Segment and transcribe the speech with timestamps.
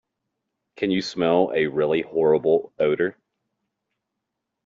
[0.77, 3.15] Can you smell a really horrible odour?